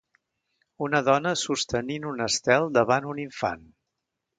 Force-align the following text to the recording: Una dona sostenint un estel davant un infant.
Una 0.85 1.01
dona 1.11 1.35
sostenint 1.43 2.11
un 2.15 2.27
estel 2.31 2.69
davant 2.83 3.11
un 3.15 3.25
infant. 3.31 3.69